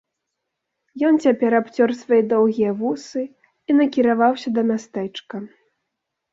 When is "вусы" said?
2.81-3.21